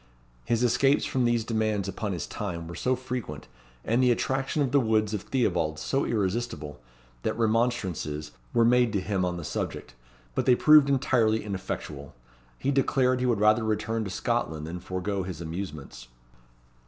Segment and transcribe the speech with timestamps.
[0.45, 3.47] His escapes from these demands upon his time were so frequent,
[3.85, 6.81] and the attraction of the woods of Theobalds so irresistible,
[7.21, 9.93] that remonstrances were made to him on the subject;
[10.33, 12.15] but they proved entirely ineffectual.
[12.57, 16.07] He declared he would rather return to Scotland than forego his amusements.